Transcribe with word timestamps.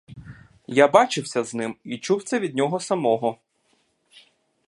Я 0.67 0.87
бачився 0.87 1.43
з 1.43 1.53
ним 1.53 1.75
і 1.83 1.97
чув 1.97 2.23
це 2.23 2.39
від 2.39 2.55
нього 2.55 2.79
самого. 2.79 3.37